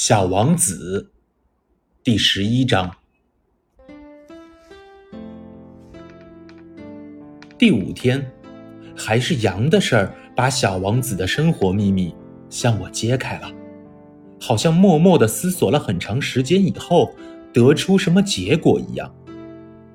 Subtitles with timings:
[0.00, 1.10] 小王子，
[2.04, 2.88] 第十一章。
[7.58, 8.24] 第五天，
[8.96, 12.14] 还是羊的事儿把小王子的生活秘密
[12.48, 13.50] 向我揭开了，
[14.40, 17.12] 好像默默的思索了很长时间以后，
[17.52, 19.12] 得出什么结果一样。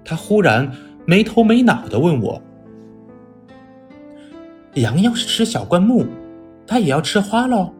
[0.04, 0.70] 他忽然
[1.06, 2.44] 没头没脑的问我
[4.76, 6.06] ：“羊要是吃小灌木，
[6.68, 7.74] 它也要吃花喽？”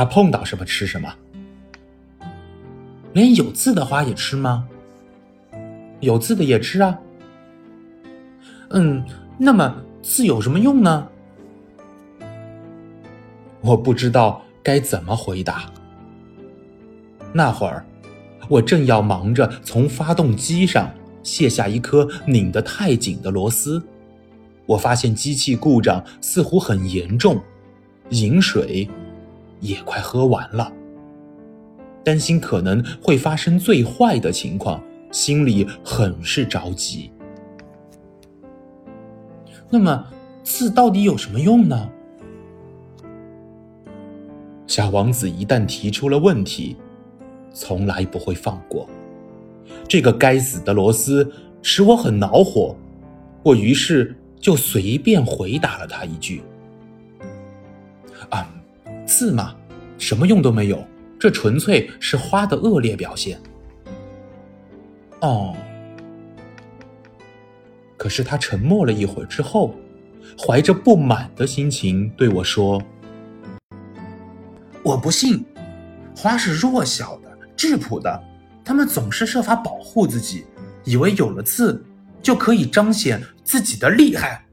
[0.00, 1.14] 他碰到什么吃什么，
[3.12, 4.66] 连有刺的花也吃吗？
[6.00, 6.98] 有刺的也吃啊。
[8.70, 9.04] 嗯，
[9.36, 11.06] 那么刺有什么用呢？
[13.60, 15.70] 我不知道该怎么回答。
[17.34, 17.84] 那会儿，
[18.48, 20.90] 我正要忙着从发动机上
[21.22, 23.82] 卸下一颗拧得太紧的螺丝，
[24.64, 27.38] 我发现机器故障似乎很严重，
[28.08, 28.88] 饮水。
[29.60, 30.72] 也快喝完了，
[32.02, 37.10] 担心可能会发生最坏的情况，心里很是着急。
[39.68, 40.06] 那么，
[40.42, 41.90] 刺到底有什么用呢？
[44.66, 46.76] 小王子一旦提出了问题，
[47.52, 48.88] 从来不会放过。
[49.86, 51.30] 这个该死的螺丝
[51.62, 52.74] 使我很恼火，
[53.42, 56.42] 我于是就随便回答了他一句
[58.30, 58.48] ：“啊。”
[59.10, 59.56] 刺嘛，
[59.98, 60.86] 什么用都没有，
[61.18, 63.40] 这纯粹是花的恶劣表现。
[65.20, 65.56] 哦。
[67.96, 69.74] 可是他沉默了一会儿之后，
[70.38, 72.80] 怀着不满的心情对我说
[74.82, 75.44] ：“我不信，
[76.16, 78.22] 花是弱小的、质朴的，
[78.64, 80.44] 他们总是设法保护自己，
[80.84, 81.84] 以为有了刺
[82.22, 84.46] 就可以彰显自己的厉害。”